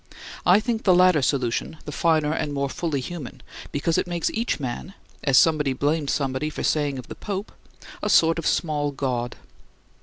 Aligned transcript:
I 0.47 0.59
think 0.59 0.81
the 0.81 0.95
latter 0.95 1.21
solution 1.21 1.77
the 1.85 1.91
finer 1.91 2.33
and 2.33 2.53
more 2.55 2.69
fully 2.71 3.01
human, 3.01 3.43
because 3.71 3.99
it 3.99 4.07
makes 4.07 4.31
each 4.31 4.59
man 4.59 4.95
as 5.23 5.37
somebody 5.37 5.73
blamed 5.73 6.09
somebody 6.09 6.49
for 6.49 6.63
saying 6.63 6.97
of 6.97 7.07
the 7.07 7.13
Pope, 7.13 7.51
a 8.01 8.09
sort 8.09 8.39
of 8.39 8.47
small 8.47 8.89
god. 8.89 9.35